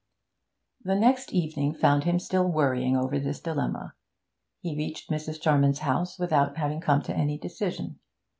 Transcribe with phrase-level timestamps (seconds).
[0.83, 3.93] The next evening found him still worrying over this dilemma.
[4.59, 5.39] He reached Mrs.
[5.39, 7.99] Charman's house without having come to any decision.